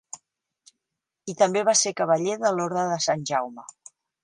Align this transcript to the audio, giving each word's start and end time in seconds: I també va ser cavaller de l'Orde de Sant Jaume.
I 1.33 1.35
també 1.41 1.63
va 1.69 1.77
ser 1.83 1.93
cavaller 2.01 2.39
de 2.47 2.53
l'Orde 2.57 2.89
de 2.95 2.99
Sant 3.09 3.29
Jaume. 3.35 3.71